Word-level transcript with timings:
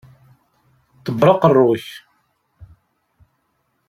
Ḍebber 1.05 1.27
aqeṛṛu-k! 1.33 1.85